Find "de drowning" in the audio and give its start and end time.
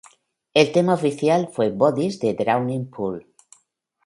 2.19-2.89